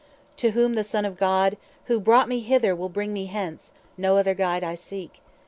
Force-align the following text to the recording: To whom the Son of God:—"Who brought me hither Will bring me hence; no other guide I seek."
To 0.37 0.49
whom 0.49 0.73
the 0.73 0.83
Son 0.83 1.05
of 1.05 1.15
God:—"Who 1.15 1.99
brought 1.99 2.27
me 2.27 2.39
hither 2.39 2.75
Will 2.75 2.89
bring 2.89 3.13
me 3.13 3.27
hence; 3.27 3.71
no 3.99 4.17
other 4.17 4.33
guide 4.33 4.63
I 4.63 4.73
seek." 4.73 5.21